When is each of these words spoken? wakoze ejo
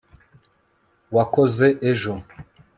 wakoze 1.15 1.67
ejo 1.89 2.13